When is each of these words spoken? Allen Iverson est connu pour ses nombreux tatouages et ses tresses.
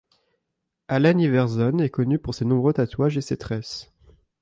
Allen 0.87 1.19
Iverson 1.19 1.77
est 1.77 1.91
connu 1.91 2.17
pour 2.17 2.33
ses 2.33 2.43
nombreux 2.43 2.73
tatouages 2.73 3.17
et 3.17 3.21
ses 3.21 3.37
tresses. 3.37 3.91